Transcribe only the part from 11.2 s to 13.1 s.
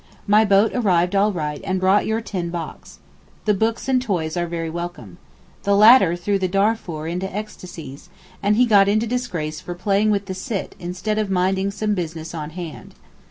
minding some business on hand.